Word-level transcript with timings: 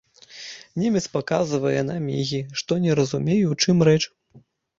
Немец 0.83 1.01
паказвае 1.17 1.83
на 1.89 1.97
мігі, 2.07 2.41
што 2.63 2.79
не 2.87 2.97
разумее, 3.01 3.39
у 3.53 3.61
чым 3.61 3.87
рэч. 3.91 4.01